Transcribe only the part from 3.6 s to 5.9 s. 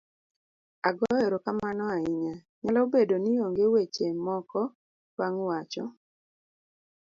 weche moko bang' wacho